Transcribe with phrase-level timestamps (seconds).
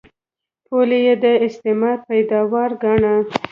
[0.67, 3.13] پولې یې د استعمار پیداوار ګاڼه.